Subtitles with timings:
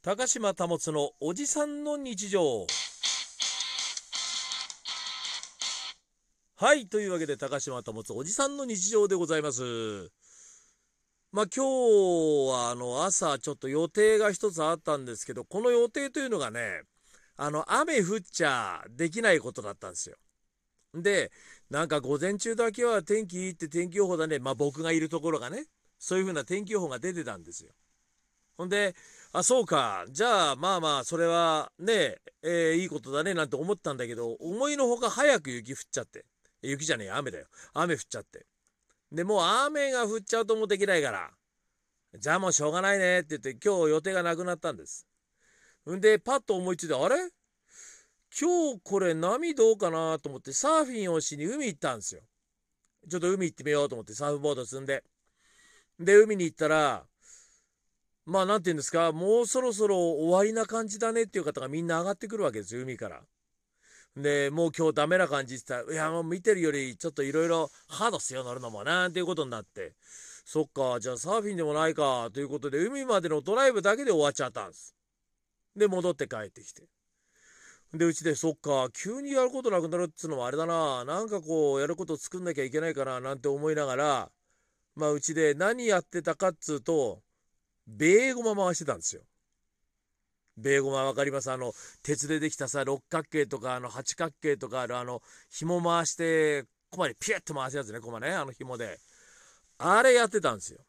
[0.00, 2.68] 高島保のおじさんの日常。
[6.54, 9.62] はいというわけで高島保おじさんの日常でございます。
[11.32, 16.82] まあ今日はあの朝ちょっと予定が一つあったんですけどこの予定というのがね
[17.36, 20.16] あの雨降っちゃできないことだったんですよ。
[20.94, 21.32] で
[21.70, 24.38] なんか午前中だけは天気いいって天気予報だね。
[24.38, 25.64] まあ僕がいるところがね
[25.98, 27.72] そういう風な天気予報が出てたんですよ。
[28.56, 28.94] ほんで
[29.32, 30.04] あそうか。
[30.10, 36.24] じゃあまあまあそれはねえー、いいことだねなんて思ったんだけど思いのほか早く雪降っちゃって。
[36.62, 37.46] 雪じゃねえ雨だよ。
[37.74, 38.46] 雨降っちゃって。
[39.12, 41.30] でもう雨が降っちゃうともうできないから。
[42.18, 45.06] じゃあもうしょうがないねって言って今日予定がなくなったんです。
[45.90, 47.16] んでパッと思いついてあれ？
[48.38, 52.22] 今日これ波どうかなと思ってサーフィンをしに海行ったんですよ。
[53.08, 55.04] ちょっと海行ってみようと思ってサーフボード積んで。
[56.00, 57.04] で海に行ったら
[58.28, 63.22] まあ何て言うんですかもうそろそろ終わりな感じだねっていう方がみんな上がってくるわけですよ海から。
[64.16, 69.94] でもう今日ダメな感じって言ったら「いやもう見てるよりちょっといろいろハードっすよ乗るのもな」っていうことになって
[70.44, 74.94] そっかじゃあサーフィンでもないかということで海までのドライブだけで終わっちゃったんです。
[75.74, 76.82] で戻って帰ってきて。
[77.94, 84.30] でうちでそっか急にやることなくなるっつうのもあれだななんかこうやること作んなきゃいけないかななんて思いながら
[84.96, 87.22] まあうちで何やってたかっつうと
[87.88, 89.22] ベーゴマ回してたんですよ。
[90.58, 91.50] ベーゴマ分かります？
[91.50, 91.72] あの
[92.02, 98.98] 鉄でできたさ六角形とかあの八角形とかあるあの紐回してコマにピュッと回すやつねコマねあの紐で
[99.78, 100.80] あれやってたんですよ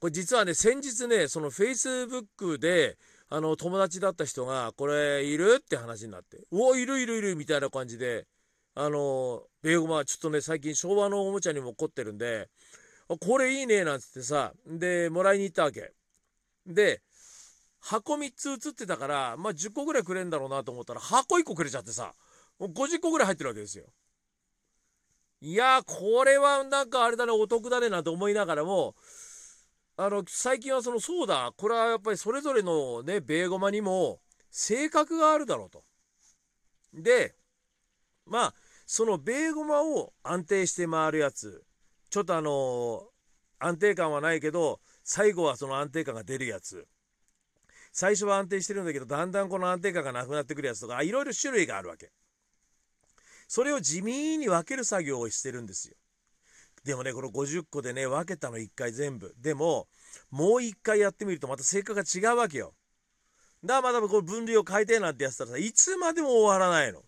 [0.00, 8.26] これ実はね先日ねそのフェイスブックであの友達だった人が「これいる?」って話になって「おおいるいるいる」みたいな感じで
[8.74, 12.50] あのベーゴマちょっとね最近昭和のおもちゃにも凝ってるんで
[13.06, 15.92] 「これいいね」なんつってさでもらいに行ったわけ
[16.66, 17.02] で
[17.80, 22.14] 箱3つ写ってたからまあ10個ぐらいくれんだろうなと思ったら箱1個くれちゃってさ
[22.58, 23.84] もう50個ぐらい入ってるわけですよ。
[25.40, 28.94] いやこれはなんかあれだねお得だねなんて思いながらも
[29.96, 34.20] あの最近はそのそうだこれはやっぱりそれぞれのねベーゴマにも
[34.50, 35.84] 性格があるだろうと。
[36.94, 37.34] で
[38.24, 38.54] まあ
[38.86, 41.62] そのベーゴマを安定して回るやつ
[42.08, 43.02] ちょっとあの
[43.58, 46.88] 安定感はないけど最後はその安定感が出るやつ。
[47.92, 52.10] 最初は安定してるんだけどだんだんこの安定感がなくなってくるやつとかいろいろ種類があるわけ。
[53.46, 55.94] それを地味に分ける作業をしてるんですよ。
[56.84, 59.34] でもねこの50個でね分けたの1回全部。
[59.40, 59.86] でも
[60.30, 62.74] もう1回やってみるとまた性格が違うわけよ。
[63.62, 67.02] だからまたこの分類を変えてなんてやってたらさいつまでも終わらないの。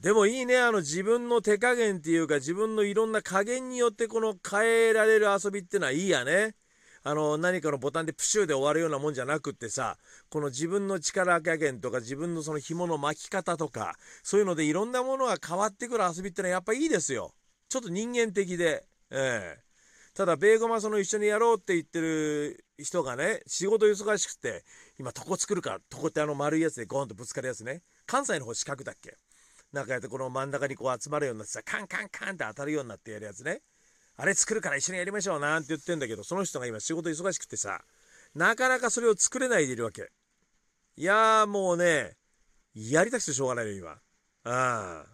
[0.00, 6.56] でもいいねあの自分の手加減っていうか自分のいろんな加減によってこの変えられる遊びってのはいいやね。
[7.04, 9.96] あの何かのボタンでプシューで終わるようなもんじゃなくってさ
[10.30, 17.32] この自分の力加減とか自分のその紐の巻き方とかそういうのでいろんなものが変わってくる遊びってのはやっぱいいですよ。
[17.68, 18.84] ちょっと人間的で。
[19.10, 19.58] ええ。
[20.14, 24.62] ただベーゴマその一緒にやろうって言ってる人がね仕事忙しくて
[24.98, 27.82] 今床作るから床ってあの丸いやつでゴンとぶつかるやつね。
[28.06, 29.16] 関西の方四角だっけ？
[29.72, 33.62] なんかやってこの真ん中にこう集まるようになってさカンカンカンって当たるようになってやるやつね。
[34.16, 37.80] あれ作るから一緒にやりましょうなんて言ってんだけどその人が今仕事忙しくてさ
[38.34, 40.10] なかなかそれを作れないでいるわけ。
[40.96, 42.16] いやーもうね
[42.74, 43.90] やりたくてしょうがないよ今。
[43.90, 43.98] あ
[44.44, 45.06] あ。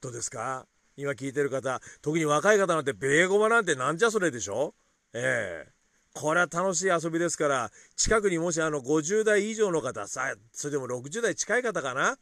[0.00, 0.66] どうですか？
[0.96, 4.74] 今聞いてる方特に若い方なんてベーゴマなんてなんじゃそれでしょ？
[5.14, 5.72] ええ。
[6.14, 12.18] これは楽しい遊びですから近くにもしあの50代以上の方さそれでも60代近い方かな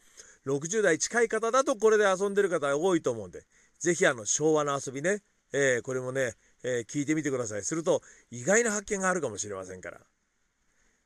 [0.47, 3.43] ？60代近い方だとこれで遊んでる方多いと思うんで
[3.81, 5.23] 是非あの昭和の遊びね
[5.53, 7.63] えー、これもね、えー、聞いてみてください。
[7.63, 10.01] すると意外な発見があるかもしれませんから。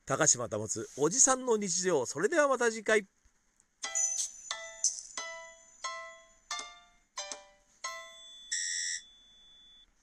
[0.07, 2.05] 高島保つおじさんの日常。
[2.07, 3.07] それではまた次回。